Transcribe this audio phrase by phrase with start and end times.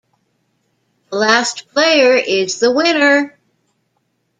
[1.11, 3.37] The last player is the winner.